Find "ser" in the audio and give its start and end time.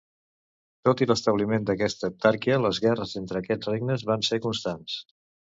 4.31-4.43